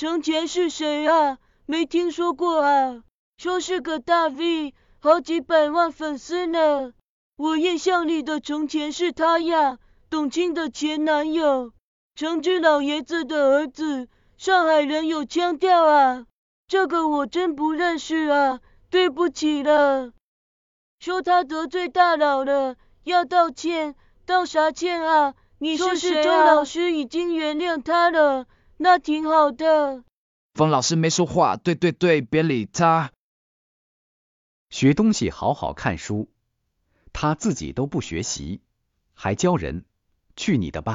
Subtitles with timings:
[0.00, 1.36] 程前是谁啊？
[1.66, 3.02] 没听说过啊。
[3.36, 6.94] 说是个大 V，好几百万粉丝呢。
[7.36, 9.76] 我印象里的程前是他呀，
[10.08, 11.72] 董卿的前男友，
[12.14, 14.08] 程之老爷子的儿子。
[14.38, 16.24] 上海人有腔调啊，
[16.66, 20.12] 这个我真不认识啊，对不起了。
[20.98, 23.94] 说他得罪大佬了，要道歉，
[24.24, 25.34] 道啥歉啊？
[25.58, 28.46] 你说是周老师已经原谅他了，
[28.82, 30.04] 那挺好的。
[30.54, 33.12] 冯老师没说话，对对对，别理他。
[34.70, 36.30] 学东西好好看书，
[37.12, 38.62] 他自己都不学习，
[39.12, 39.84] 还教人，
[40.34, 40.88] 去你的吧！